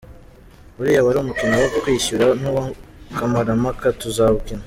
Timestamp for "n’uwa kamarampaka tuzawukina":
2.41-4.59